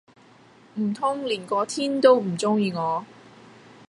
[0.79, 3.05] 唔通連個天都唔鐘意我？